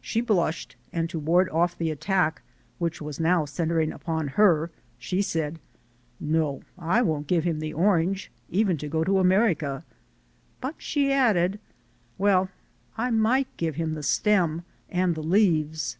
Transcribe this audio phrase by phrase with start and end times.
[0.00, 1.52] She blushed, and to ward HOME!
[1.52, 2.42] 305 off the attack
[2.80, 5.60] which was now centering upon her, she said:
[6.18, 9.84] "No, I won't give him the orange, even to go to America,"
[10.60, 11.60] but she added:
[12.18, 12.48] "Well,
[12.98, 15.98] I might give him the stem and the leaves."